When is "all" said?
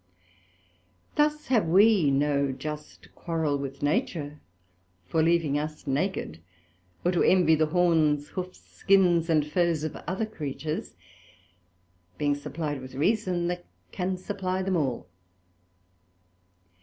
14.75-15.07